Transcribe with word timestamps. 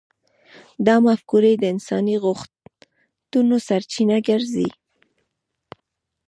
دا 0.85 0.95
مفکورې 1.05 1.53
د 1.57 1.63
انساني 1.73 2.15
غوښتنو 2.23 3.55
سرچینه 3.67 4.17
ګرځي. 4.27 4.69